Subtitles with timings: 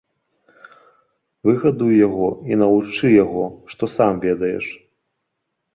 [1.49, 4.65] Выгадуй яго і навучы яго, што сам ведаеш.